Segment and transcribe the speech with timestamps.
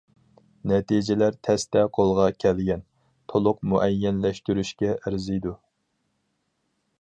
[0.69, 2.81] نەتىجىلەر تەستە قولغا كەلگەن،
[3.33, 5.55] تولۇق مۇئەييەنلەشتۈرۈشكە ئەرزىيدۇ.